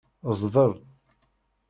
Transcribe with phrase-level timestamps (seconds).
[0.39, 0.71] Zdel.